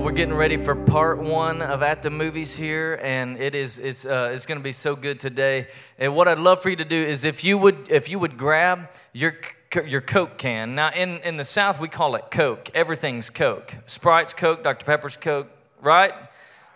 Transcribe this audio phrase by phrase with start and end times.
[0.00, 3.78] Well, we're getting ready for part one of At the Movies here, and it is
[3.78, 5.66] it's uh, it's going to be so good today.
[5.98, 8.38] And what I'd love for you to do is if you would if you would
[8.38, 9.36] grab your
[9.84, 10.74] your Coke can.
[10.74, 12.70] Now, in in the South, we call it Coke.
[12.74, 13.76] Everything's Coke.
[13.84, 14.64] Sprite's Coke.
[14.64, 15.48] Dr Pepper's Coke.
[15.82, 16.14] Right?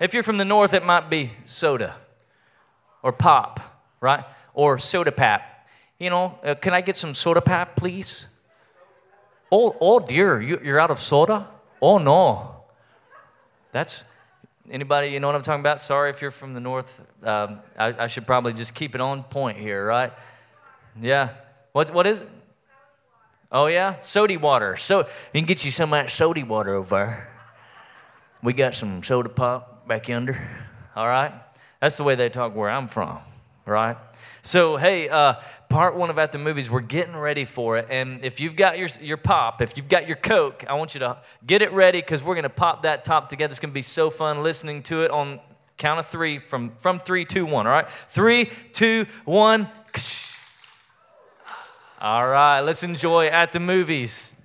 [0.00, 1.96] If you're from the North, it might be soda
[3.02, 3.58] or pop.
[4.02, 4.22] Right?
[4.52, 5.66] Or soda pap.
[5.98, 8.26] You know, uh, can I get some soda pap, please?
[9.50, 11.48] Oh, oh dear, you, you're out of soda.
[11.80, 12.53] Oh no.
[13.74, 14.04] That's
[14.70, 15.80] anybody, you know what I'm talking about?
[15.80, 17.04] Sorry if you're from the north.
[17.24, 20.12] Um, I, I, should probably just keep it on point here, right?
[21.02, 21.30] Yeah.
[21.72, 22.28] What's, what is it?
[23.50, 23.98] Oh, yeah?
[23.98, 24.76] Sody water.
[24.76, 25.06] So you
[25.40, 27.32] can get you some of that sody water over there.
[28.44, 30.38] We got some soda pop back yonder.
[30.94, 31.32] All right?
[31.80, 33.18] That's the way they talk where I'm from,
[33.66, 33.96] right?
[34.46, 35.36] So, hey, uh,
[35.70, 37.86] part one of At the Movies, we're getting ready for it.
[37.88, 41.00] And if you've got your, your pop, if you've got your Coke, I want you
[41.00, 43.52] to get it ready because we're going to pop that top together.
[43.52, 45.40] It's going to be so fun listening to it on
[45.78, 47.66] count of three from, from three, two, one.
[47.66, 47.88] All right?
[47.88, 49.66] Three, two, one.
[52.02, 54.36] All right, let's enjoy At the Movies.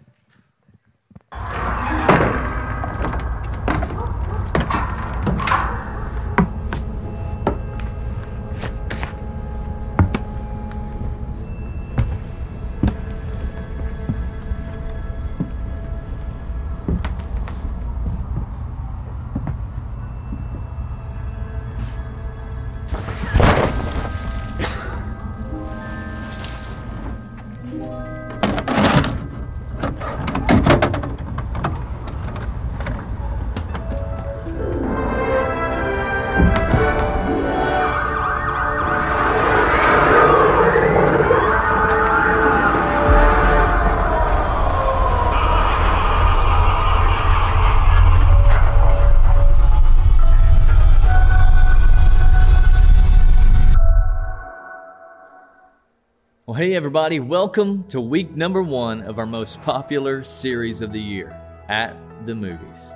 [56.80, 61.94] Everybody, welcome to week number one of our most popular series of the year, At
[62.26, 62.96] the Movies.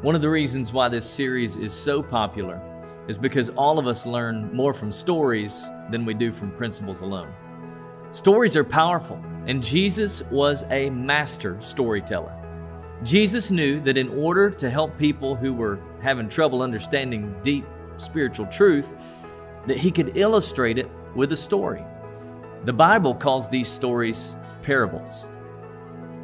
[0.00, 2.58] One of the reasons why this series is so popular
[3.08, 7.30] is because all of us learn more from stories than we do from principles alone.
[8.12, 12.34] Stories are powerful, and Jesus was a master storyteller.
[13.02, 17.66] Jesus knew that in order to help people who were having trouble understanding deep
[17.98, 18.96] spiritual truth,
[19.66, 21.84] that he could illustrate it with a story.
[22.64, 25.28] The Bible calls these stories parables.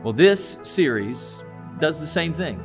[0.04, 1.42] Well, this series
[1.80, 2.62] does the same thing.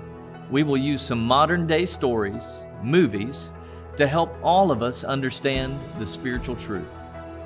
[0.52, 3.52] We will use some modern day stories, movies,
[3.98, 6.94] to help all of us understand the spiritual truth.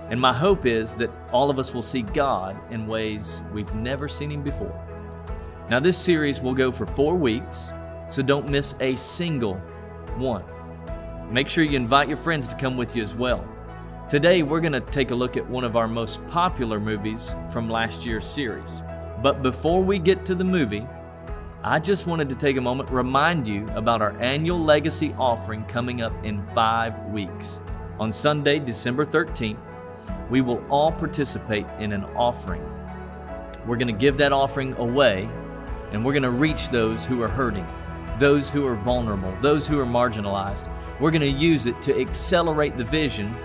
[0.09, 4.09] And my hope is that all of us will see God in ways we've never
[4.09, 4.77] seen Him before.
[5.69, 7.71] Now, this series will go for four weeks,
[8.05, 9.55] so don't miss a single
[10.17, 10.43] one.
[11.31, 13.47] Make sure you invite your friends to come with you as well.
[14.09, 17.69] Today, we're going to take a look at one of our most popular movies from
[17.69, 18.81] last year's series.
[19.21, 20.87] But before we get to the movie,
[21.61, 25.65] I just wanted to take a moment to remind you about our annual legacy offering
[25.65, 27.59] coming up in five weeks.
[27.99, 29.59] On Sunday, December 13th,
[30.29, 32.63] we will all participate in an offering.
[33.65, 35.27] We're going to give that offering away,
[35.91, 37.67] and we're going to reach those who are hurting,
[38.19, 40.71] those who are vulnerable, those who are marginalized.
[41.01, 43.35] We're going to use it to accelerate the vision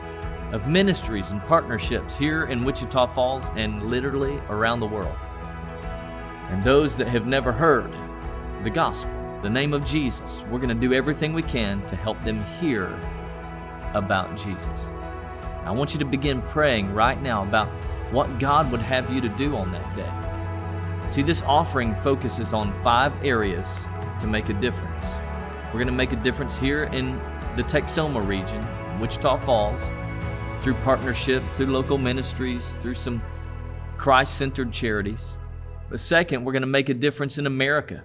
[0.52, 5.16] of ministries and partnerships here in Wichita Falls and literally around the world.
[6.50, 7.90] And those that have never heard
[8.62, 9.10] the gospel,
[9.42, 12.86] the name of Jesus, we're going to do everything we can to help them hear
[13.94, 14.92] about Jesus.
[15.64, 17.68] I want you to begin praying right now about
[18.12, 21.08] what God would have you to do on that day.
[21.10, 23.88] See, this offering focuses on five areas
[24.20, 25.16] to make a difference.
[25.66, 27.16] We're going to make a difference here in
[27.56, 28.64] the Texoma region,
[29.00, 29.90] Wichita Falls,
[30.62, 33.20] through partnerships, through local ministries, through some
[33.98, 35.36] Christ centered charities.
[35.90, 38.04] But second, we're going to make a difference in America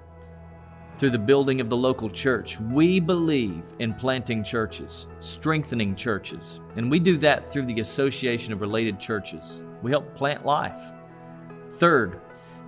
[0.97, 2.59] through the building of the local church.
[2.59, 8.61] We believe in planting churches, strengthening churches, and we do that through the Association of
[8.61, 9.63] Related Churches.
[9.83, 10.91] We help plant life.
[11.69, 12.19] Third,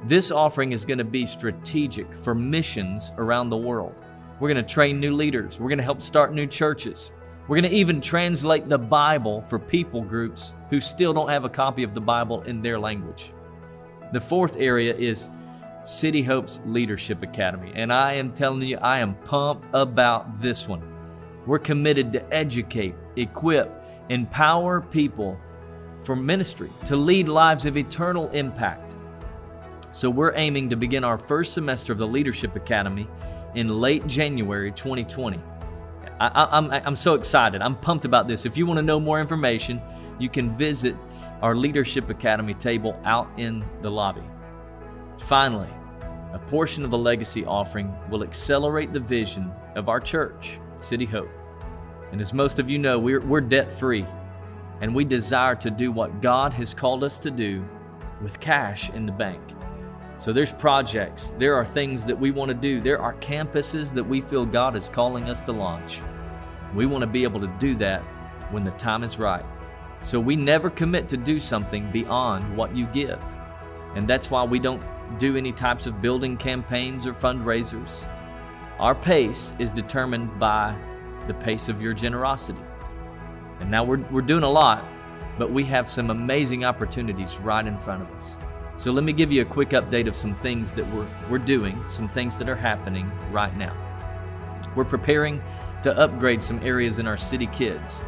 [0.06, 3.96] this offering is going to be strategic for missions around the world.
[4.40, 5.60] We're going to train new leaders.
[5.60, 7.12] We're going to help start new churches.
[7.50, 11.50] We're going to even translate the Bible for people groups who still don't have a
[11.50, 13.34] copy of the Bible in their language.
[14.14, 15.32] The fourth area is
[15.84, 17.72] City Hope's Leadership Academy.
[17.74, 20.84] And I am telling you, I am pumped about this one.
[21.48, 25.36] We're committed to educate, equip, empower people
[26.04, 28.96] for ministry, to lead lives of eternal impact.
[29.92, 33.08] So we're aiming to begin our first semester of the Leadership Academy
[33.56, 35.40] in late January 2020.
[36.20, 37.62] I, am I'm, I'm so excited.
[37.62, 38.46] I'm pumped about this.
[38.46, 39.82] If you want to know more information,
[40.20, 40.96] you can visit
[41.42, 44.24] our Leadership Academy table out in the lobby.
[45.18, 45.70] Finally,
[46.34, 51.30] a portion of the legacy offering will accelerate the vision of our church, City Hope.
[52.12, 54.06] And as most of you know, we're, we're debt free
[54.82, 57.66] and we desire to do what God has called us to do
[58.22, 59.42] with cash in the bank.
[60.18, 64.04] So there's projects, there are things that we want to do, there are campuses that
[64.04, 66.02] we feel God is calling us to launch.
[66.76, 68.02] We want to be able to do that
[68.52, 69.46] when the time is right.
[70.02, 73.24] So we never commit to do something beyond what you give.
[73.96, 74.84] And that's why we don't
[75.18, 78.08] do any types of building campaigns or fundraisers.
[78.80, 80.78] Our pace is determined by
[81.28, 82.60] the pace of your generosity.
[83.60, 84.86] And now we're, we're doing a lot,
[85.38, 88.38] but we have some amazing opportunities right in front of us.
[88.76, 91.84] So let me give you a quick update of some things that we're, we're doing,
[91.90, 93.76] some things that are happening right now.
[94.76, 95.42] We're preparing
[95.82, 98.04] to upgrade some areas in our city kids.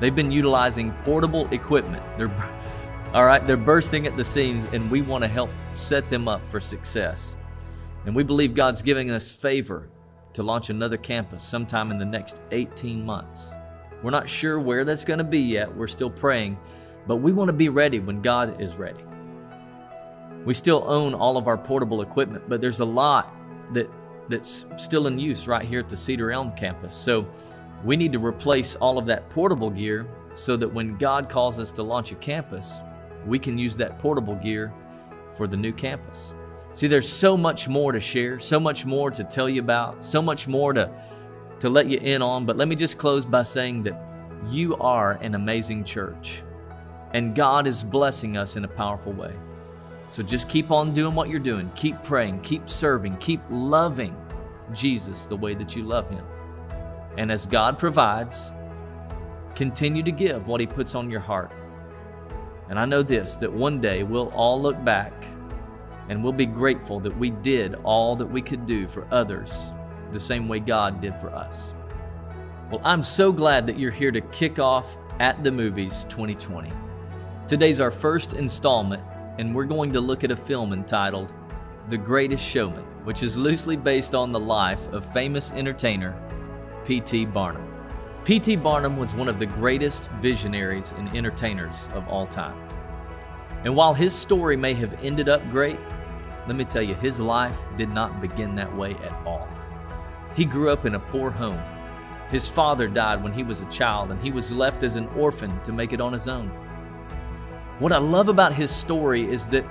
[0.00, 2.02] They've been utilizing portable equipment.
[2.18, 2.30] They're
[3.14, 6.46] all right, they're bursting at the seams and we want to help set them up
[6.48, 7.36] for success.
[8.06, 9.88] And we believe God's giving us favor
[10.34, 13.54] to launch another campus sometime in the next 18 months.
[14.02, 15.74] We're not sure where that's going to be yet.
[15.74, 16.58] We're still praying,
[17.06, 19.02] but we want to be ready when God is ready.
[20.44, 23.34] We still own all of our portable equipment, but there's a lot
[23.72, 23.88] that
[24.28, 26.94] that's still in use right here at the Cedar Elm campus.
[26.94, 27.26] So
[27.84, 31.70] we need to replace all of that portable gear so that when God calls us
[31.72, 32.80] to launch a campus,
[33.26, 34.72] we can use that portable gear
[35.36, 36.34] for the new campus.
[36.74, 40.20] See, there's so much more to share, so much more to tell you about, so
[40.20, 40.90] much more to
[41.60, 43.96] to let you in on, but let me just close by saying that
[44.50, 46.42] you are an amazing church
[47.14, 49.34] and God is blessing us in a powerful way.
[50.08, 51.70] So just keep on doing what you're doing.
[51.74, 54.16] Keep praying, keep serving, keep loving
[54.72, 56.24] Jesus the way that you love Him.
[57.16, 58.52] And as God provides,
[59.54, 61.52] continue to give what He puts on your heart.
[62.68, 65.12] And I know this that one day we'll all look back
[66.08, 69.72] and we'll be grateful that we did all that we could do for others
[70.12, 71.74] the same way God did for us.
[72.70, 76.70] Well, I'm so glad that you're here to kick off at the movies 2020.
[77.46, 79.02] Today's our first installment,
[79.38, 81.32] and we're going to look at a film entitled
[81.88, 86.14] The Greatest Showman, which is loosely based on the life of famous entertainer
[86.84, 87.26] P.T.
[87.26, 87.66] Barnum.
[88.24, 88.56] P.T.
[88.56, 92.56] Barnum was one of the greatest visionaries and entertainers of all time.
[93.64, 95.78] And while his story may have ended up great,
[96.46, 99.48] let me tell you, his life did not begin that way at all.
[100.36, 101.60] He grew up in a poor home.
[102.30, 105.62] His father died when he was a child, and he was left as an orphan
[105.62, 106.50] to make it on his own.
[107.80, 109.64] What I love about his story is that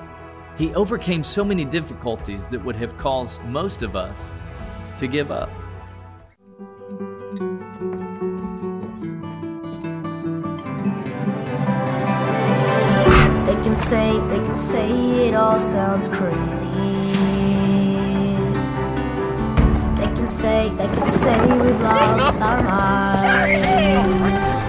[0.58, 4.38] he overcame so many difficulties that would have caused most of us
[4.98, 5.50] to give up.
[13.46, 16.68] They can say, they can say it all sounds crazy
[19.96, 24.63] They can say, they can say we've lost our minds.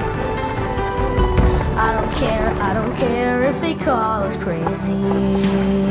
[1.76, 5.83] I don't care, I don't care if they call us crazy.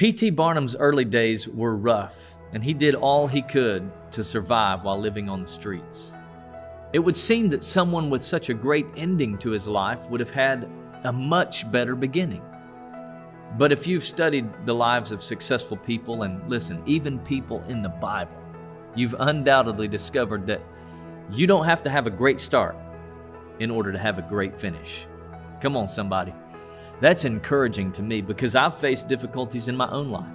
[0.00, 0.30] P.T.
[0.30, 5.28] Barnum's early days were rough, and he did all he could to survive while living
[5.28, 6.14] on the streets.
[6.94, 10.30] It would seem that someone with such a great ending to his life would have
[10.30, 10.70] had
[11.04, 12.40] a much better beginning.
[13.58, 17.90] But if you've studied the lives of successful people, and listen, even people in the
[17.90, 18.40] Bible,
[18.94, 20.62] you've undoubtedly discovered that
[21.30, 22.74] you don't have to have a great start
[23.58, 25.06] in order to have a great finish.
[25.60, 26.32] Come on, somebody.
[27.00, 30.26] That's encouraging to me because I've faced difficulties in my own life.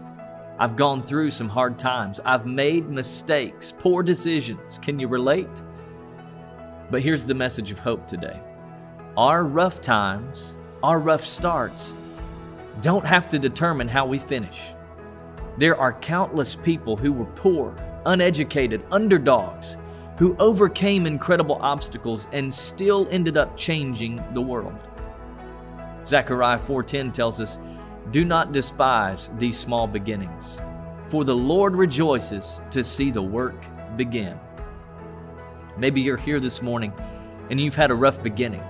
[0.57, 2.19] I've gone through some hard times.
[2.25, 4.79] I've made mistakes, poor decisions.
[4.81, 5.61] Can you relate?
[6.89, 8.39] But here's the message of hope today
[9.15, 11.95] our rough times, our rough starts,
[12.81, 14.73] don't have to determine how we finish.
[15.57, 19.77] There are countless people who were poor, uneducated, underdogs,
[20.17, 24.77] who overcame incredible obstacles and still ended up changing the world.
[26.05, 27.57] Zechariah 4:10 tells us,
[28.11, 30.61] "Do not despise these small beginnings,
[31.07, 33.65] for the Lord rejoices to see the work
[33.97, 34.39] begin."
[35.77, 36.93] Maybe you're here this morning
[37.49, 38.63] and you've had a rough beginning.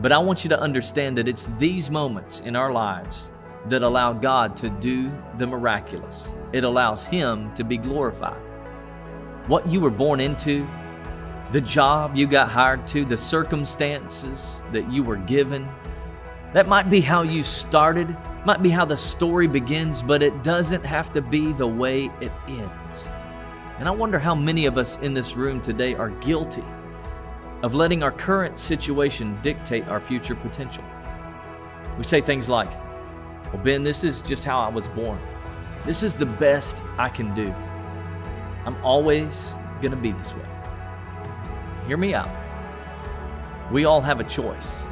[0.00, 3.30] But I want you to understand that it's these moments in our lives
[3.68, 6.34] that allow God to do the miraculous.
[6.52, 8.40] It allows Him to be glorified.
[9.46, 10.66] What you were born into,
[11.52, 15.68] the job you got hired to, the circumstances that you were given,
[16.52, 20.84] that might be how you started, might be how the story begins, but it doesn't
[20.84, 23.10] have to be the way it ends.
[23.78, 26.64] And I wonder how many of us in this room today are guilty
[27.62, 30.84] of letting our current situation dictate our future potential.
[31.96, 32.70] We say things like,
[33.52, 35.18] Well, Ben, this is just how I was born.
[35.84, 37.52] This is the best I can do.
[38.66, 40.46] I'm always going to be this way.
[41.86, 42.30] Hear me out.
[43.72, 44.86] We all have a choice.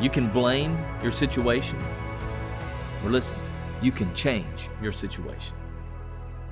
[0.00, 1.78] You can blame your situation,
[3.04, 3.38] or listen,
[3.82, 5.56] you can change your situation.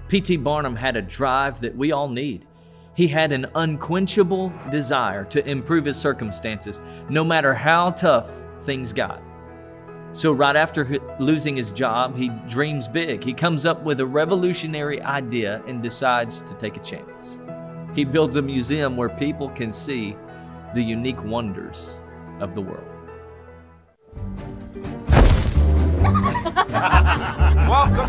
[0.08, 0.36] P.T.
[0.38, 2.46] Barnum had a drive that we all need.
[2.94, 8.30] He had an unquenchable desire to improve his circumstances, no matter how tough
[8.62, 9.22] things got.
[10.12, 13.22] So, right after losing his job, he dreams big.
[13.22, 17.38] He comes up with a revolutionary idea and decides to take a chance.
[17.94, 20.16] He builds a museum where people can see
[20.74, 22.00] the unique wonders
[22.40, 22.95] of the world.
[26.06, 26.22] Welcome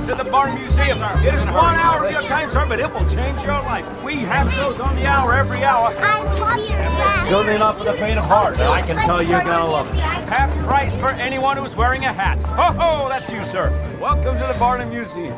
[0.06, 1.00] to the Barnum Museum.
[1.26, 4.04] It is one hour of your time, sir, but it will change your life.
[4.04, 5.88] We have shows on the hour every hour.
[5.98, 6.76] I love you.
[6.76, 7.28] hat.
[7.28, 8.60] Certainly not for the faint of heart.
[8.60, 9.96] I can tell you're gonna love it.
[10.00, 12.44] Half price for anyone who's wearing a hat.
[12.44, 13.72] Ho ho, that's you, sir.
[14.00, 15.34] Welcome to the Barnum Museum.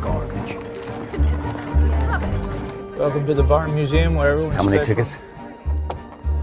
[0.00, 0.54] Garbage.
[2.98, 4.94] Welcome to the Barnum Museum where everyone's How many special.
[4.94, 5.18] tickets?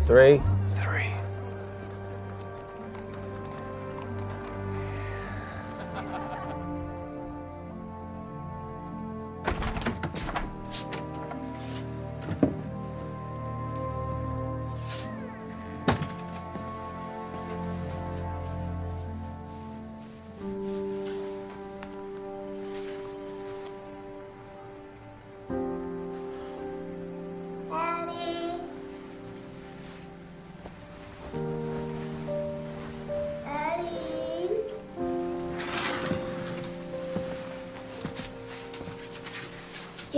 [0.10, 0.42] Three.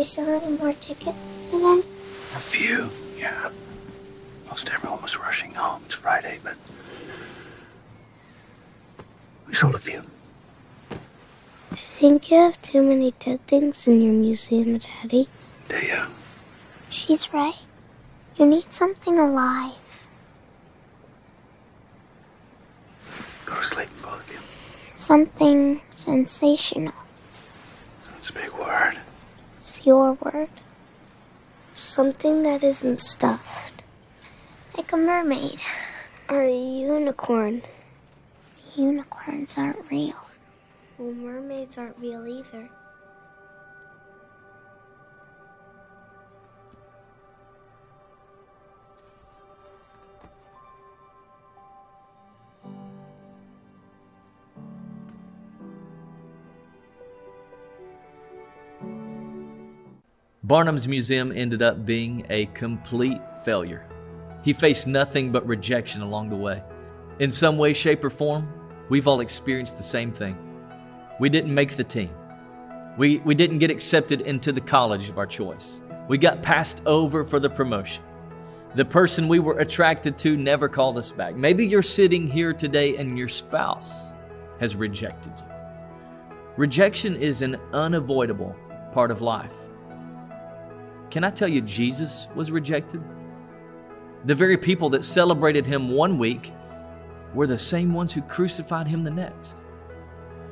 [0.01, 1.79] You sell any more tickets today?
[2.35, 2.89] A few,
[3.19, 3.51] yeah.
[4.49, 5.83] Most everyone was rushing home.
[5.85, 6.55] It's Friday, but
[9.47, 10.01] we sold a few.
[11.71, 15.27] I think you have too many dead things in your museum, Daddy.
[15.69, 16.01] Do you?
[16.89, 17.61] She's right.
[18.37, 19.77] You need something alive.
[23.45, 24.39] Go to sleep, both of you.
[24.97, 26.95] Something sensational.
[28.05, 28.97] That's a big word.
[29.83, 30.49] Your word.
[31.73, 33.83] Something that isn't stuffed.
[34.77, 35.61] Like a mermaid.
[36.29, 37.63] Or a unicorn.
[38.75, 40.15] Unicorns aren't real.
[40.97, 42.69] Well, mermaids aren't real either.
[60.51, 63.85] Barnum's museum ended up being a complete failure.
[64.43, 66.61] He faced nothing but rejection along the way.
[67.19, 68.51] In some way, shape, or form,
[68.89, 70.37] we've all experienced the same thing.
[71.21, 72.09] We didn't make the team.
[72.97, 75.83] We, we didn't get accepted into the college of our choice.
[76.09, 78.03] We got passed over for the promotion.
[78.75, 81.33] The person we were attracted to never called us back.
[81.33, 84.11] Maybe you're sitting here today and your spouse
[84.59, 85.45] has rejected you.
[86.57, 88.53] Rejection is an unavoidable
[88.91, 89.55] part of life.
[91.11, 93.03] Can I tell you, Jesus was rejected?
[94.23, 96.53] The very people that celebrated him one week
[97.33, 99.61] were the same ones who crucified him the next.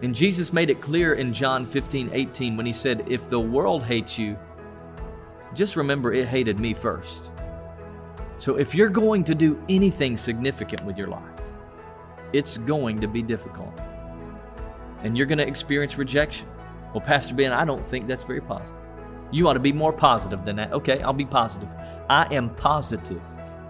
[0.02, 3.84] And Jesus made it clear in John 15, 18 when he said, If the world
[3.84, 4.38] hates you,
[5.54, 7.32] just remember it hated me first.
[8.36, 11.24] So if you're going to do anything significant with your life,
[12.34, 13.80] it's going to be difficult.
[15.04, 16.48] And you're going to experience rejection.
[16.94, 18.89] Well, Pastor Ben, I don't think that's very positive.
[19.32, 20.74] You ought to be more positive than that.
[20.74, 21.70] Okay, I'll be positive.
[22.10, 23.22] I am positive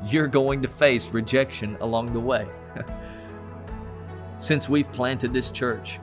[0.06, 2.48] you're going to face rejection along the way.
[4.40, 6.00] Since we've planted this church,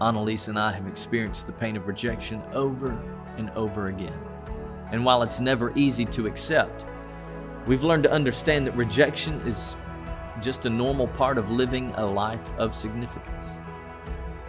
[0.00, 2.96] Annalise and I have experienced the pain of rejection over
[3.36, 4.16] and over again.
[4.92, 6.86] And while it's never easy to accept,
[7.66, 9.76] we've learned to understand that rejection is
[10.40, 13.58] just a normal part of living a life of significance.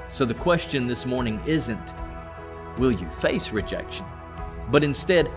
[0.07, 1.95] So the question this morning isn't,
[2.79, 4.05] will you face rejection?
[4.71, 5.29] But instead,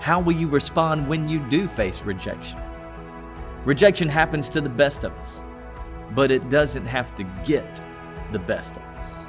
[0.00, 2.60] how will you respond when you do face rejection?
[3.64, 5.44] Rejection happens to the best of us,
[6.14, 7.82] but it doesn't have to get
[8.32, 9.28] the best of us.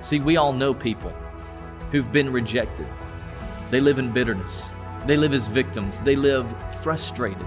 [0.00, 1.12] See, we all know people
[1.90, 2.86] who've been rejected.
[3.70, 4.72] They live in bitterness,
[5.06, 7.46] they live as victims, they live frustrated.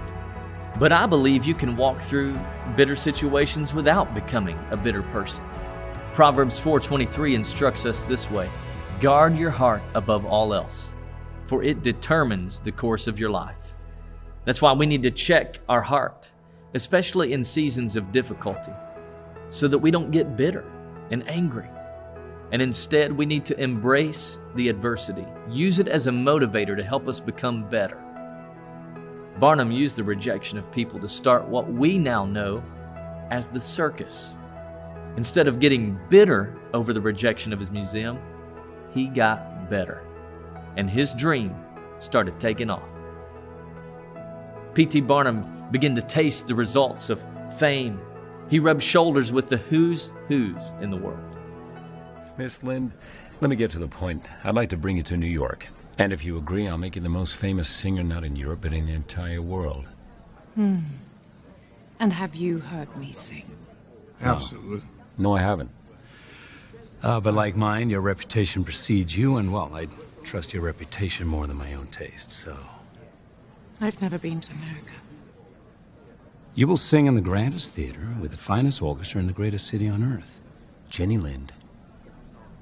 [0.78, 2.38] But I believe you can walk through
[2.76, 5.44] bitter situations without becoming a bitter person.
[6.12, 8.48] Proverbs 4:23 instructs us this way:
[9.00, 10.94] Guard your heart above all else,
[11.44, 13.74] for it determines the course of your life.
[14.46, 16.30] That's why we need to check our heart,
[16.72, 18.72] especially in seasons of difficulty,
[19.50, 20.64] so that we don't get bitter
[21.10, 21.68] and angry.
[22.52, 27.06] And instead, we need to embrace the adversity, use it as a motivator to help
[27.06, 28.02] us become better.
[29.38, 32.62] Barnum used the rejection of people to start what we now know
[33.30, 34.38] as the circus.
[35.18, 38.18] Instead of getting bitter over the rejection of his museum,
[38.96, 40.02] he got better.
[40.76, 41.54] And his dream
[41.98, 42.98] started taking off.
[44.72, 45.02] P.T.
[45.02, 47.24] Barnum began to taste the results of
[47.58, 48.00] fame.
[48.48, 51.36] He rubbed shoulders with the who's who's in the world.
[52.38, 52.94] Miss Lind,
[53.40, 54.28] let me get to the point.
[54.44, 55.68] I'd like to bring you to New York.
[55.98, 58.72] And if you agree, I'll make you the most famous singer not in Europe, but
[58.72, 59.86] in the entire world.
[60.54, 60.78] Hmm.
[62.00, 63.50] And have you heard me sing?
[64.22, 64.88] Absolutely.
[65.18, 65.70] No, I haven't.
[67.06, 69.86] Uh, but like mine, your reputation precedes you, and well, I
[70.24, 72.56] trust your reputation more than my own taste, so.
[73.80, 74.94] I've never been to America.
[76.56, 79.86] You will sing in the grandest theater with the finest orchestra in the greatest city
[79.86, 80.36] on earth.
[80.90, 81.52] Jenny Lind.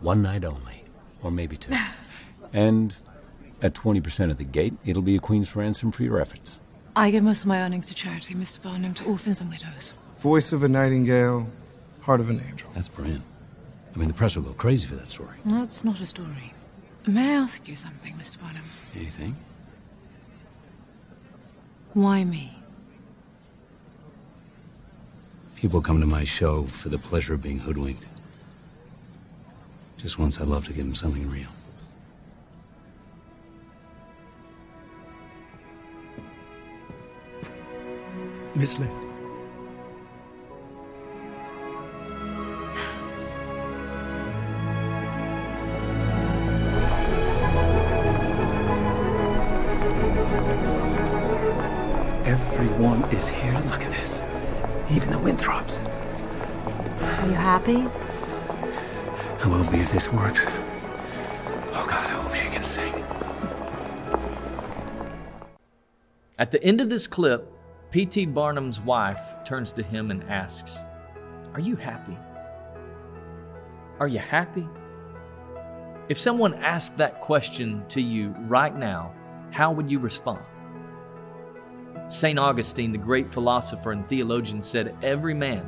[0.01, 0.85] One night only,
[1.23, 1.75] or maybe two.
[2.53, 2.95] And
[3.63, 6.61] at 20% of the gate, it'll be a Queen's ransom for your efforts.
[6.95, 8.63] I give most of my earnings to charity, Mr.
[8.63, 9.95] Barnum, to orphans and widows.
[10.19, 11.49] Voice of a nightingale,
[12.03, 12.69] heart of an angel.
[12.75, 13.25] That's brilliant.
[13.95, 15.37] I mean, the press will go crazy for that story.
[15.45, 16.53] That's not a story.
[17.07, 18.41] May I ask you something, Mr.
[18.41, 18.63] Barnum?
[18.97, 19.37] Anything?
[21.93, 22.59] Why me?
[25.55, 28.05] People come to my show for the pleasure of being hoodwinked.
[29.99, 31.49] Just once I'd love to give them something real.
[38.57, 39.04] Miss Lind.
[53.15, 53.53] Is here.
[53.71, 54.21] Look at this.
[54.91, 55.85] Even the Winthrops.
[57.23, 57.87] Are you happy?
[59.43, 60.45] I will be if this works.
[60.47, 62.93] Oh, God, I hope she can sing.
[66.39, 67.53] At the end of this clip,
[67.93, 68.27] P.T.
[68.27, 70.77] Barnum's wife turns to him and asks,
[71.53, 72.19] Are you happy?
[74.01, 74.67] Are you happy?
[76.09, 79.15] If someone asked that question to you right now,
[79.53, 80.43] how would you respond?
[82.09, 82.39] St.
[82.39, 85.65] Augustine, the great philosopher and theologian, said, Every man,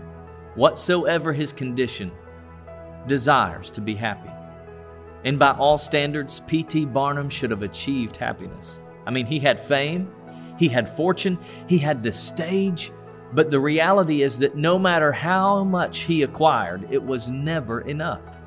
[0.54, 2.12] whatsoever his condition,
[3.06, 4.30] desires to be happy.
[5.24, 6.86] And by all standards, P.T.
[6.86, 8.80] Barnum should have achieved happiness.
[9.06, 10.10] I mean, he had fame,
[10.58, 12.92] he had fortune, he had the stage,
[13.32, 18.38] but the reality is that no matter how much he acquired, it was never enough.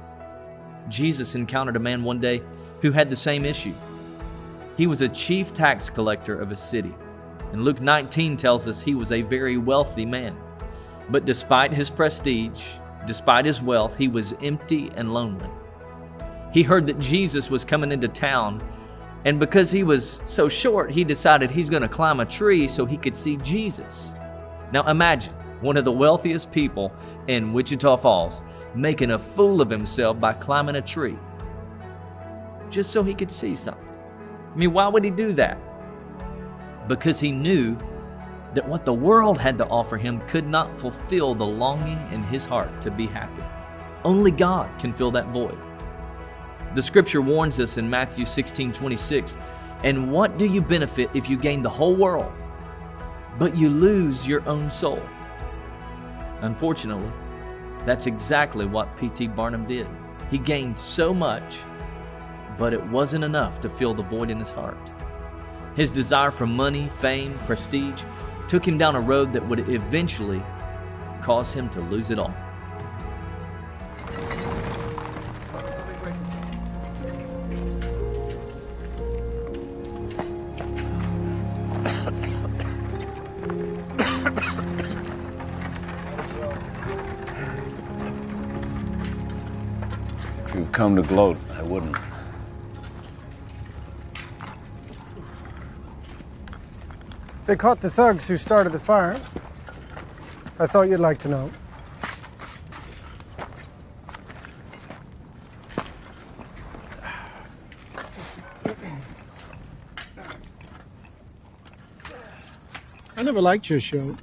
[0.88, 2.42] Jesus encountered a man one day
[2.82, 3.74] who had the same issue.
[4.78, 6.96] He was a chief tax collector of a city,
[7.52, 10.38] and Luke 19 tells us he was a very wealthy man.
[11.10, 12.64] But despite his prestige,
[13.08, 15.50] despite his wealth, he was empty and lonely.
[16.54, 18.62] He heard that Jesus was coming into town,
[19.26, 22.86] and because he was so short, he decided he's going to climb a tree so
[22.86, 24.14] he could see Jesus.
[24.72, 26.94] Now imagine one of the wealthiest people
[27.28, 28.42] in Wichita Falls
[28.76, 31.18] making a fool of himself by climbing a tree
[32.70, 33.96] just so he could see something.
[34.54, 35.58] I mean, why would he do that?
[36.90, 37.78] Because he knew
[38.56, 42.48] that what the world had to offer him could not fulfill the longing in his
[42.48, 43.44] heart to be happy.
[44.04, 45.58] Only God can fill that void.
[46.74, 49.38] The scripture warns us in Matthew 16 26,
[49.84, 52.34] and what do you benefit if you gain the whole world,
[53.38, 55.02] but you lose your own soul?
[56.42, 57.12] Unfortunately,
[57.86, 59.28] that's exactly what P.T.
[59.28, 59.88] Barnum did.
[60.32, 61.58] He gained so much,
[62.58, 64.78] but it wasn't enough to fill the void in his heart.
[65.80, 68.04] His desire for money, fame, prestige
[68.50, 70.44] took him down a road that would eventually
[71.22, 72.34] cause him to lose it all.
[90.54, 91.38] You've come to gloat,
[97.50, 99.20] They caught the thugs who started the fire.
[100.60, 101.50] I thought you'd like to know.
[113.18, 114.16] I never liked your show.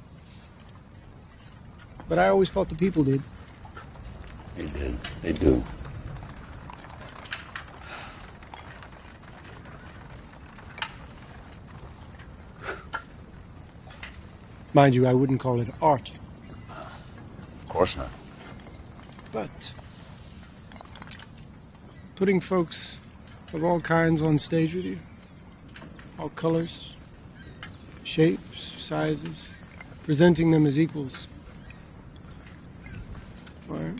[2.07, 3.21] But I always thought the people did.
[4.55, 4.97] They did.
[5.21, 5.61] They do.
[14.77, 16.11] Mind you, I wouldn't call it art.
[16.69, 18.11] Of course not.
[19.31, 19.73] But
[22.15, 22.99] putting folks
[23.53, 24.99] of all kinds on stage with you,
[26.19, 26.95] all colors,
[28.03, 29.49] shapes, sizes,
[30.03, 31.27] presenting them as equals.
[33.67, 33.95] Or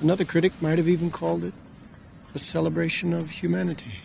[0.00, 1.54] another critic might have even called it
[2.34, 4.00] a celebration of humanity.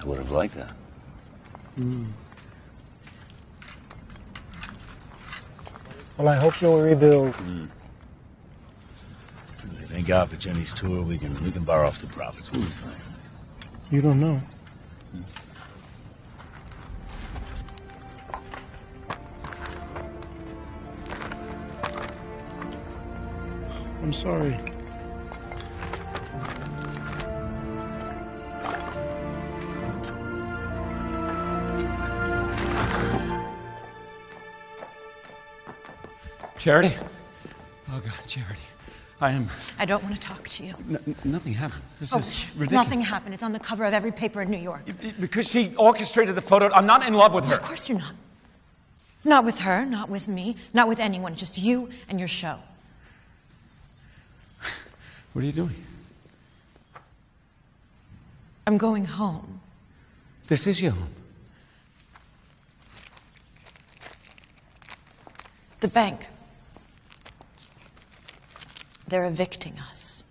[0.00, 0.72] I would have liked that.
[1.76, 2.06] Hmm.
[6.20, 7.34] Well, I hope you'll rebuild.
[7.34, 7.64] Hmm.
[9.86, 11.02] Thank God for Jenny's tour.
[11.02, 12.52] We can we can borrow off the profits.
[12.52, 12.92] We'll be fine.
[13.90, 14.38] You don't know.
[24.02, 24.58] I'm sorry.
[36.60, 36.94] Charity?
[37.90, 38.60] Oh, God, Charity.
[39.18, 39.46] I am.
[39.78, 40.74] I don't want to talk to you.
[40.90, 41.82] N- nothing happened.
[41.98, 42.72] This oh, is ridiculous.
[42.72, 43.32] nothing happened.
[43.32, 44.82] It's on the cover of every paper in New York.
[45.18, 46.70] Because she orchestrated the photo.
[46.70, 47.54] I'm not in love with her.
[47.54, 48.12] Of course you're not.
[49.24, 51.34] Not with her, not with me, not with anyone.
[51.34, 52.58] Just you and your show.
[55.32, 55.74] What are you doing?
[58.66, 59.60] I'm going home.
[60.48, 61.08] This is your home.
[65.80, 66.26] The bank.
[69.10, 70.22] They're evicting us.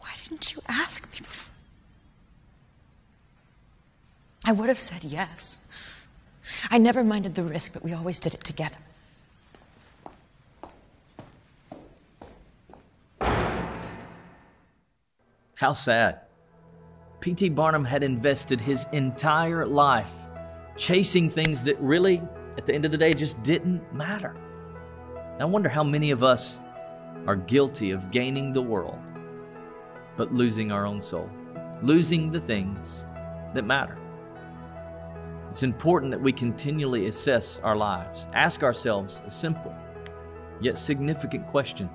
[0.00, 1.54] Why didn't you ask me before?
[4.46, 5.60] I would have said yes.
[6.70, 8.78] I never minded the risk, but we always did it together.
[15.54, 16.20] How sad.
[17.20, 17.50] P.T.
[17.50, 20.14] Barnum had invested his entire life
[20.76, 22.22] chasing things that really,
[22.56, 24.34] at the end of the day, just didn't matter.
[25.40, 26.58] I wonder how many of us
[27.28, 28.98] are guilty of gaining the world,
[30.16, 31.30] but losing our own soul,
[31.80, 33.06] losing the things
[33.54, 33.96] that matter.
[35.48, 39.72] It's important that we continually assess our lives, ask ourselves a simple
[40.60, 41.88] yet significant question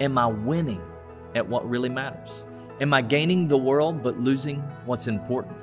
[0.00, 0.82] Am I winning
[1.34, 2.44] at what really matters?
[2.82, 5.56] Am I gaining the world but losing what's important?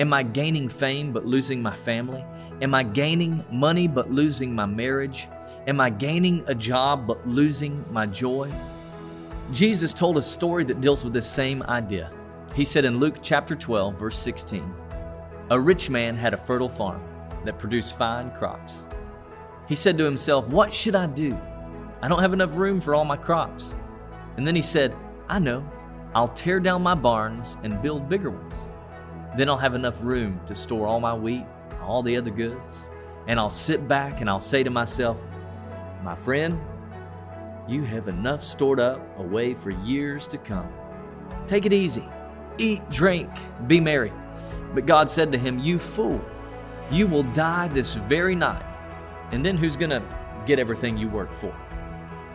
[0.00, 2.24] Am I gaining fame but losing my family?
[2.62, 5.28] Am I gaining money but losing my marriage?
[5.66, 8.52] Am I gaining a job but losing my joy?
[9.50, 12.12] Jesus told a story that deals with this same idea.
[12.54, 14.74] He said in Luke chapter 12, verse 16,
[15.48, 17.02] A rich man had a fertile farm
[17.44, 18.86] that produced fine crops.
[19.66, 21.34] He said to himself, What should I do?
[22.02, 23.74] I don't have enough room for all my crops.
[24.36, 24.94] And then he said,
[25.30, 25.66] I know.
[26.14, 28.68] I'll tear down my barns and build bigger ones.
[29.38, 31.46] Then I'll have enough room to store all my wheat,
[31.82, 32.90] all the other goods.
[33.26, 35.26] and I'll sit back and I'll say to myself,
[36.04, 36.60] my friend,
[37.66, 40.70] you have enough stored up away for years to come.
[41.46, 42.06] Take it easy.
[42.58, 43.30] Eat, drink,
[43.66, 44.12] be merry.
[44.74, 46.22] But God said to him, You fool,
[46.90, 48.62] you will die this very night.
[49.32, 50.02] And then who's going to
[50.44, 51.56] get everything you work for?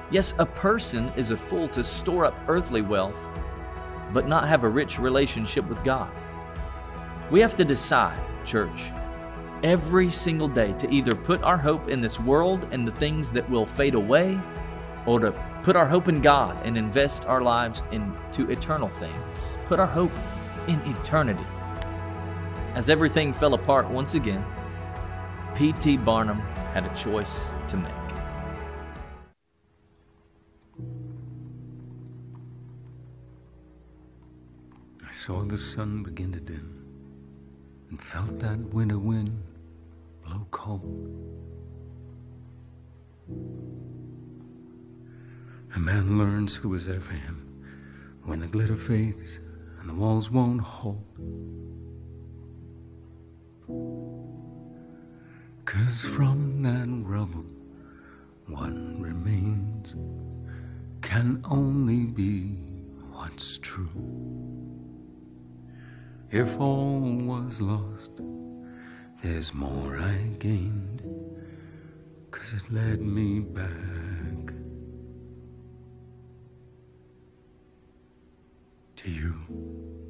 [0.10, 3.29] Yes, a person is a fool to store up earthly wealth,
[4.12, 6.12] but not have a rich relationship with God.
[7.29, 8.91] We have to decide, church,
[9.63, 13.50] every single day to either put our hope in this world and the things that
[13.50, 14.39] will fade away,
[15.06, 15.32] or to
[15.63, 19.58] put our hope in God and invest our lives into eternal things.
[19.65, 20.12] Put our hope
[20.67, 21.45] in eternity.
[22.76, 24.45] As everything fell apart once again,
[25.56, 25.98] P.T.
[25.98, 26.39] Barnum
[26.74, 27.93] had a choice to make.
[35.08, 36.86] I saw the sun begin to dim
[37.89, 39.43] and felt that winter wind
[45.75, 47.63] A man learns who is there for him
[48.23, 49.39] when the glitter fades
[49.79, 51.03] and the walls won't hold.
[55.65, 57.45] Cause from that rubble,
[58.47, 59.95] what remains
[61.01, 62.57] can only be
[63.11, 63.89] what's true.
[66.29, 68.11] If all was lost,
[69.21, 71.01] there's more I gained,
[72.32, 74.53] cause it led me back
[78.95, 80.09] to you.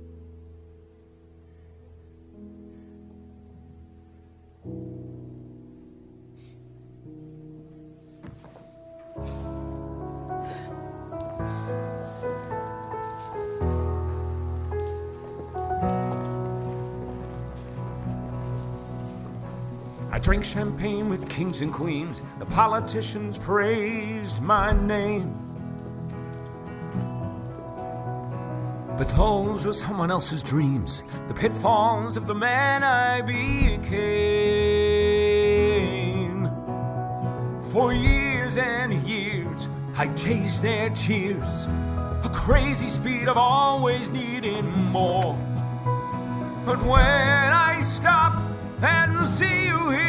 [20.30, 22.22] I drank champagne with kings and queens.
[22.38, 25.34] The politicians praised my name.
[28.96, 33.40] But those were someone else's dreams, the pitfalls of the man I became.
[37.72, 41.66] For years and years, I chased their cheers,
[42.24, 45.36] a crazy speed of always needing more.
[46.68, 48.40] But when I stop
[48.84, 50.09] and see you here,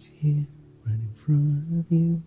[0.00, 0.46] It's here,
[0.86, 2.22] right in front of you.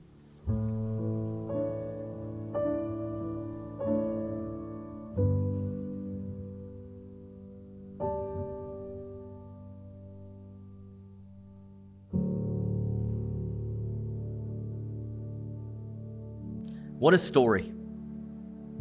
[16.99, 17.73] What a story.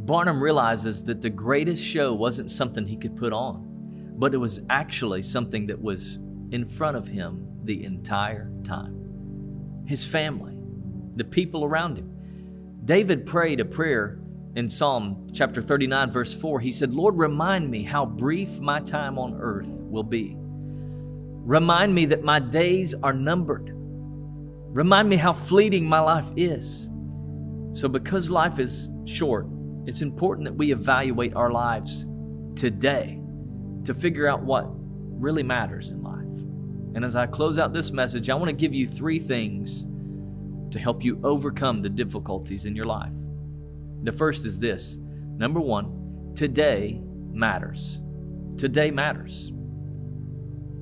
[0.00, 4.60] Barnum realizes that the greatest show wasn't something he could put on, but it was
[4.68, 6.18] actually something that was
[6.50, 9.84] in front of him the entire time.
[9.86, 10.56] His family,
[11.14, 12.10] the people around him.
[12.84, 14.20] David prayed a prayer
[14.54, 16.60] in Psalm chapter 39, verse 4.
[16.60, 20.36] He said, Lord, remind me how brief my time on earth will be.
[20.36, 23.70] Remind me that my days are numbered.
[23.72, 26.88] Remind me how fleeting my life is.
[27.72, 29.46] So, because life is short,
[29.86, 32.06] it's important that we evaluate our lives
[32.54, 33.20] today
[33.84, 36.21] to figure out what really matters in life.
[36.94, 39.86] And as I close out this message, I want to give you three things
[40.70, 43.12] to help you overcome the difficulties in your life.
[44.02, 44.96] The first is this
[45.36, 47.00] number one, today
[47.30, 48.00] matters.
[48.56, 49.52] Today matters.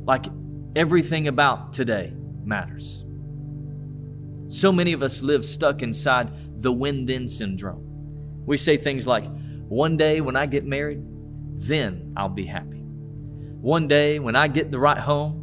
[0.05, 0.27] Like
[0.75, 2.13] everything about today
[2.45, 3.05] matters.
[4.49, 7.87] So many of us live stuck inside the when then syndrome.
[8.47, 9.25] We say things like,
[9.69, 11.03] one day when I get married,
[11.55, 12.83] then I'll be happy.
[13.61, 15.40] One day when I get the right home,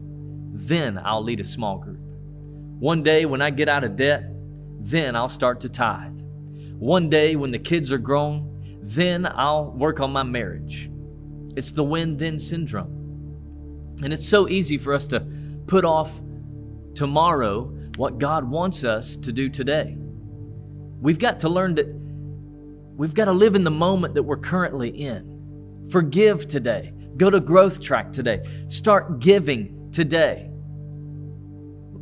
[0.57, 1.99] then I'll lead a small group.
[2.79, 4.23] One day when I get out of debt,
[4.79, 6.19] then I'll start to tithe.
[6.77, 10.89] One day when the kids are grown, then I'll work on my marriage.
[11.55, 13.95] It's the when then syndrome.
[14.03, 15.25] And it's so easy for us to
[15.65, 16.21] put off
[16.93, 17.63] tomorrow
[17.95, 19.97] what God wants us to do today.
[21.01, 21.87] We've got to learn that
[22.95, 25.87] we've got to live in the moment that we're currently in.
[25.89, 26.93] Forgive today.
[27.17, 28.43] Go to growth track today.
[28.67, 30.47] Start giving today.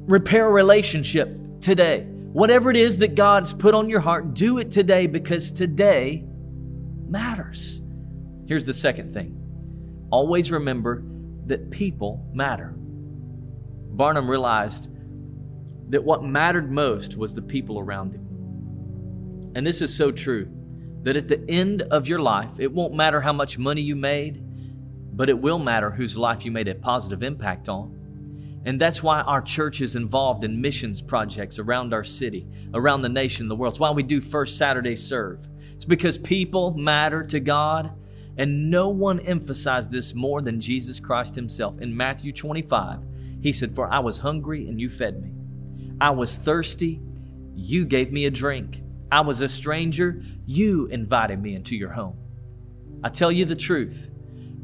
[0.10, 2.06] Repair a relationship today.
[2.34, 6.26] Whatever it is that God's put on your heart, do it today because today
[7.08, 7.82] matters.
[8.48, 9.42] Here's the second thing
[10.12, 11.04] always remember
[11.46, 12.76] that people matter.
[12.76, 14.90] Barnum realized
[15.88, 19.54] that what mattered most was the people around him.
[19.56, 20.50] And this is so true
[21.04, 24.45] that at the end of your life, it won't matter how much money you made,
[25.16, 28.06] but it will matter whose life you made a positive impact on.
[28.66, 33.10] And that's why our church is involved in missions projects around our city, around the
[33.10, 33.74] nation, the world.
[33.74, 35.48] It's why we do First Saturday Serve.
[35.74, 37.92] It's because people matter to God,
[38.38, 41.80] and no one emphasized this more than Jesus Christ Himself.
[41.80, 43.00] In Matthew 25,
[43.42, 45.32] He said, For I was hungry and you fed me.
[46.02, 47.02] I was thirsty,
[47.54, 48.82] you gave me a drink.
[49.12, 52.18] I was a stranger, you invited me into your home.
[53.04, 54.10] I tell you the truth,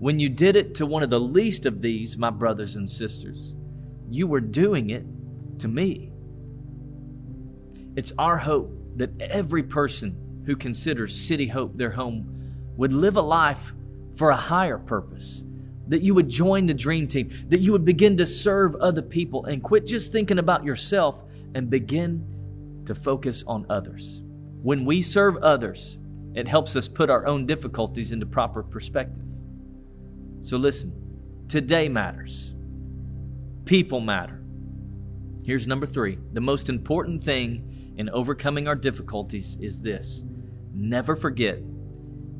[0.01, 3.53] when you did it to one of the least of these, my brothers and sisters,
[4.09, 5.05] you were doing it
[5.59, 6.11] to me.
[7.95, 12.25] It's our hope that every person who considers City Hope their home
[12.77, 13.73] would live a life
[14.15, 15.43] for a higher purpose.
[15.89, 19.45] That you would join the dream team, that you would begin to serve other people
[19.45, 24.23] and quit just thinking about yourself and begin to focus on others.
[24.63, 25.99] When we serve others,
[26.33, 29.40] it helps us put our own difficulties into proper perspective.
[30.41, 32.53] So listen, today matters.
[33.65, 34.43] People matter.
[35.45, 40.23] Here's number three the most important thing in overcoming our difficulties is this
[40.73, 41.59] never forget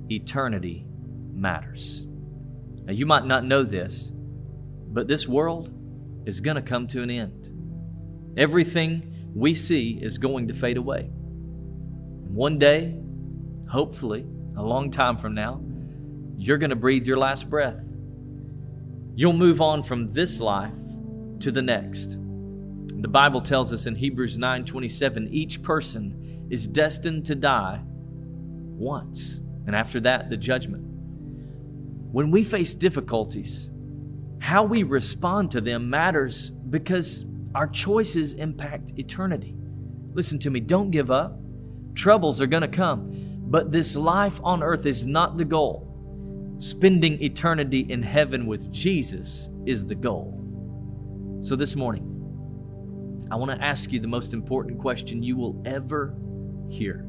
[0.10, 0.86] eternity
[1.34, 2.06] matters.
[2.84, 5.72] Now, you might not know this, but this world
[6.26, 8.34] is going to come to an end.
[8.38, 11.10] Everything we see is going to fade away.
[12.28, 13.00] One day,
[13.70, 14.26] hopefully,
[14.58, 15.62] a long time from now,
[16.38, 17.91] you're going to breathe your last breath.
[19.22, 20.80] You'll move on from this life
[21.42, 22.18] to the next.
[23.04, 29.76] The Bible tells us in Hebrews 9:27 each person is destined to die once, and
[29.76, 30.84] after that the judgment.
[32.12, 33.70] When we face difficulties,
[34.40, 39.56] how we respond to them matters because our choices impact eternity.
[40.16, 41.40] Listen to me, don't give up.
[41.94, 45.91] Troubles are going to come, but this life on earth is not the goal.
[46.62, 50.38] Spending eternity in heaven with Jesus is the goal.
[51.40, 52.06] So this morning,
[53.32, 56.16] I want to ask you the most important question you will ever
[56.70, 57.08] hear.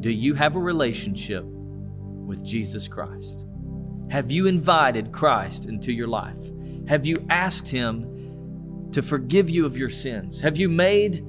[0.00, 3.44] Do you have a relationship with Jesus Christ?
[4.08, 6.50] Have you invited Christ into your life?
[6.88, 10.40] Have you asked Him to forgive you of your sins?
[10.40, 11.26] Have you made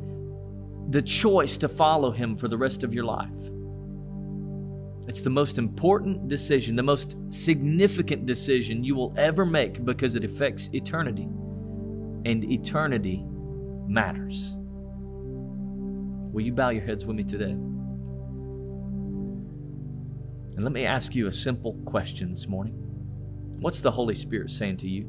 [0.91, 3.49] the choice to follow Him for the rest of your life?
[5.07, 10.23] It's the most important decision, the most significant decision you will ever make because it
[10.23, 11.27] affects eternity.
[12.25, 13.25] And eternity
[13.87, 14.55] matters.
[16.31, 17.51] Will you bow your heads with me today?
[20.55, 22.73] And let me ask you a simple question this morning.
[23.59, 25.05] What's the Holy Spirit saying to you?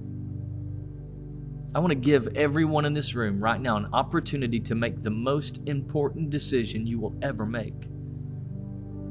[1.74, 5.10] I want to give everyone in this room right now an opportunity to make the
[5.10, 7.88] most important decision you will ever make.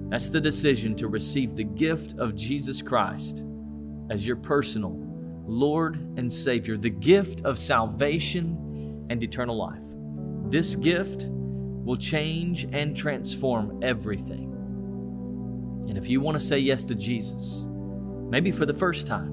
[0.09, 3.43] That's the decision to receive the gift of Jesus Christ
[4.09, 4.95] as your personal
[5.45, 9.85] Lord and Savior, the gift of salvation and eternal life.
[10.49, 14.49] This gift will change and transform everything.
[15.87, 17.67] And if you want to say yes to Jesus,
[18.29, 19.31] maybe for the first time,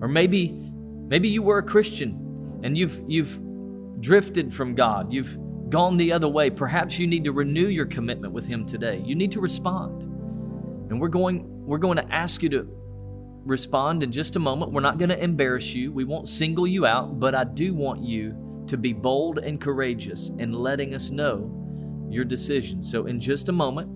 [0.00, 0.70] or maybe
[1.08, 3.40] maybe you were a Christian and you've you've
[4.00, 5.36] drifted from God, you've
[5.70, 9.02] gone the other way, perhaps you need to renew your commitment with him today.
[9.04, 10.02] You need to respond.
[10.90, 12.66] And we're going we're going to ask you to
[13.44, 14.72] respond in just a moment.
[14.72, 15.92] We're not going to embarrass you.
[15.92, 20.30] We won't single you out, but I do want you to be bold and courageous
[20.38, 22.82] in letting us know your decision.
[22.82, 23.88] So in just a moment,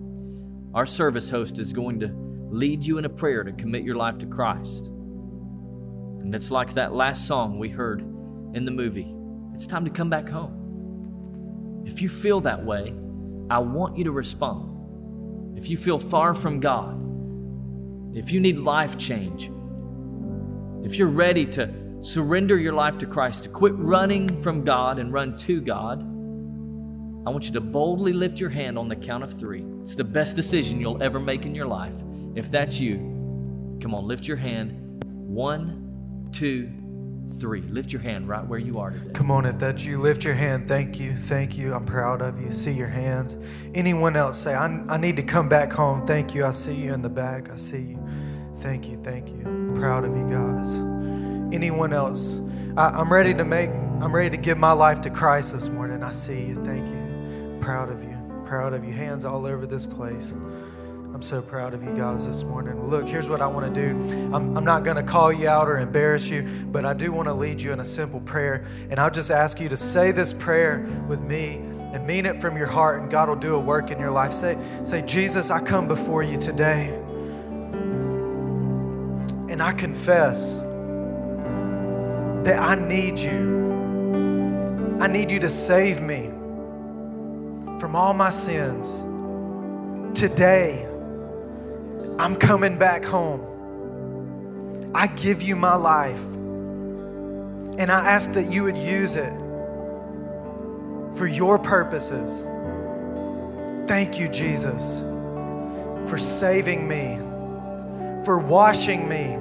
[0.74, 2.10] our service host is going to
[2.50, 4.86] lead you in a prayer to commit your life to Christ.
[6.24, 8.00] And it's like that last song we heard
[8.54, 9.14] in the movie.
[9.52, 10.63] It's time to come back home.
[11.84, 12.94] If you feel that way,
[13.50, 15.58] I want you to respond.
[15.58, 17.00] If you feel far from God,
[18.16, 19.50] if you need life change,
[20.84, 25.12] if you're ready to surrender your life to Christ, to quit running from God and
[25.12, 26.02] run to God,
[27.26, 29.64] I want you to boldly lift your hand on the count of three.
[29.80, 31.96] It's the best decision you'll ever make in your life.
[32.34, 32.98] If that's you,
[33.80, 35.02] come on, lift your hand.
[35.04, 36.70] One, two,
[37.26, 37.62] three.
[37.62, 39.12] Lift your hand right where you are today.
[39.12, 40.66] Come on, if that's you, lift your hand.
[40.66, 41.16] Thank you.
[41.16, 41.74] Thank you.
[41.74, 42.52] I'm proud of you.
[42.52, 43.36] See your hands.
[43.74, 46.06] Anyone else say, I, I need to come back home.
[46.06, 46.44] Thank you.
[46.44, 47.50] I see you in the back.
[47.50, 48.08] I see you.
[48.58, 48.96] Thank you.
[48.96, 49.74] Thank you.
[49.76, 50.76] Proud of you guys.
[51.54, 52.40] Anyone else?
[52.76, 56.02] I, I'm ready to make, I'm ready to give my life to Christ this morning.
[56.02, 56.64] I see you.
[56.64, 57.58] Thank you.
[57.60, 58.16] Proud of you.
[58.46, 58.92] Proud of you.
[58.92, 60.34] Hands all over this place.
[61.14, 62.88] I'm so proud of you guys this morning.
[62.88, 63.96] Look, here's what I want to do.
[64.34, 66.42] I'm, I'm not going to call you out or embarrass you,
[66.72, 68.66] but I do want to lead you in a simple prayer.
[68.90, 71.58] And I'll just ask you to say this prayer with me
[71.92, 74.32] and mean it from your heart, and God will do a work in your life.
[74.32, 76.88] Say, say Jesus, I come before you today.
[79.48, 80.56] And I confess
[82.44, 84.98] that I need you.
[85.00, 86.32] I need you to save me
[87.78, 89.04] from all my sins.
[90.18, 90.88] Today,
[92.18, 93.42] I'm coming back home.
[94.94, 96.24] I give you my life.
[97.76, 99.32] And I ask that you would use it
[101.16, 102.44] for your purposes.
[103.88, 105.00] Thank you, Jesus,
[106.08, 107.16] for saving me,
[108.24, 109.32] for washing me,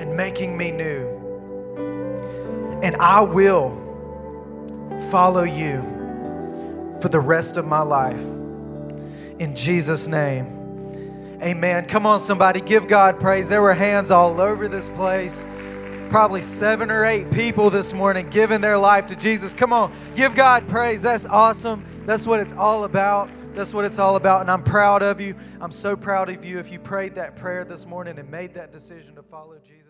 [0.00, 1.08] and making me new.
[2.82, 3.70] And I will
[5.10, 5.82] follow you
[7.00, 8.22] for the rest of my life.
[9.40, 10.57] In Jesus' name.
[11.42, 11.86] Amen.
[11.86, 13.48] Come on, somebody, give God praise.
[13.48, 15.46] There were hands all over this place.
[16.10, 19.54] Probably seven or eight people this morning giving their life to Jesus.
[19.54, 21.02] Come on, give God praise.
[21.02, 21.84] That's awesome.
[22.06, 23.30] That's what it's all about.
[23.54, 24.40] That's what it's all about.
[24.40, 25.34] And I'm proud of you.
[25.60, 28.72] I'm so proud of you if you prayed that prayer this morning and made that
[28.72, 29.87] decision to follow Jesus.